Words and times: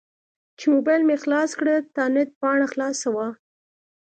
چې 0.57 0.65
موبایل 0.73 1.01
مې 1.07 1.15
خلاص 1.23 1.51
کړ 1.59 1.67
تاند 1.95 2.29
پاڼه 2.39 2.67
خلاصه 2.73 3.07
وه. 3.15 3.27